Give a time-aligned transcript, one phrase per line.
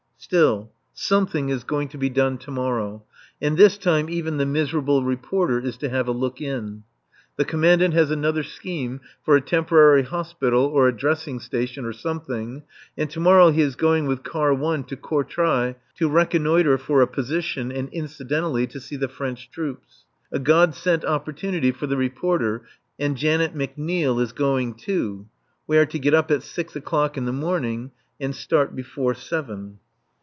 [0.23, 3.03] Still, something is going to be done to morrow,
[3.41, 6.83] and this time, even the miserable Reporter is to have a look in.
[7.37, 12.61] The Commandant has another scheme for a temporary hospital or a dressing station or something,
[12.95, 17.07] and to morrow he is going with Car 1 to Courtrai to reconnoitre for a
[17.07, 20.05] position and incidentally to see the French troops.
[20.31, 22.61] A God sent opportunity for the Reporter;
[22.99, 25.25] and Janet McNeil is going, too.
[25.65, 27.89] We are to get up at six o'clock in the morning
[28.19, 29.79] and start before seven.